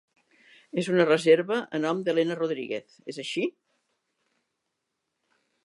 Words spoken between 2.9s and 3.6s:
és així?